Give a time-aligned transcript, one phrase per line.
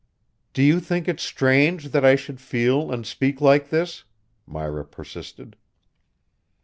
[0.53, 4.03] "Do you think it's strange that I should feel and speak like this?"
[4.47, 5.55] Myra persisted.